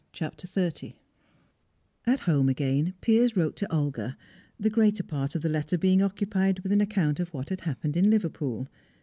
[0.13, 0.95] CHAPTER XXX
[2.07, 4.17] At home again, Piers wrote to Olga,
[4.59, 7.95] the greater part of the letter being occupied with an account of what had happened
[7.95, 8.67] at Liverpool.